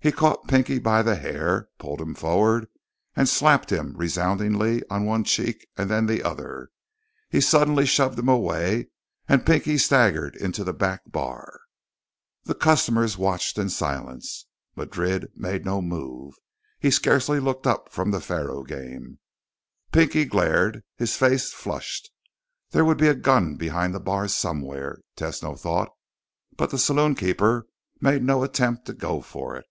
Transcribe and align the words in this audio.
He 0.00 0.12
caught 0.12 0.48
Pinky 0.48 0.78
by 0.78 1.02
the 1.02 1.16
hair, 1.16 1.68
pulled 1.78 2.00
him 2.00 2.14
forward, 2.14 2.68
and 3.14 3.28
slapped 3.28 3.70
him 3.70 3.94
resoundingly 3.94 4.82
on 4.88 5.04
one 5.04 5.22
cheek 5.22 5.68
and 5.76 5.90
then 5.90 6.06
the 6.06 6.22
other. 6.22 6.70
He 7.28 7.42
suddenly 7.42 7.84
shoved 7.84 8.18
him 8.18 8.28
away 8.28 8.88
and 9.28 9.44
Pinky 9.44 9.76
staggered 9.76 10.34
into 10.36 10.64
the 10.64 10.72
back 10.72 11.02
bar. 11.12 11.60
The 12.44 12.54
customers 12.54 13.18
watched 13.18 13.58
in 13.58 13.68
silence. 13.68 14.46
Madrid 14.74 15.30
made 15.36 15.66
no 15.66 15.82
move; 15.82 16.36
he 16.78 16.90
scarcely 16.90 17.38
looked 17.38 17.66
up 17.66 17.92
from 17.92 18.10
the 18.10 18.20
faro 18.20 18.62
game. 18.62 19.18
Pinky 19.92 20.24
glared, 20.24 20.84
his 20.96 21.16
face 21.18 21.52
flushed. 21.52 22.10
There 22.70 22.84
would 22.84 22.98
be 22.98 23.08
a 23.08 23.14
gun 23.14 23.56
behind 23.56 23.94
the 23.94 24.00
bar 24.00 24.26
somewhere, 24.28 25.00
Tesno 25.18 25.58
thought. 25.58 25.92
But 26.56 26.70
the 26.70 26.78
saloonkeeper 26.78 27.64
made 28.00 28.22
no 28.22 28.42
attempt 28.42 28.86
to 28.86 28.94
go 28.94 29.20
for 29.20 29.54
it. 29.56 29.66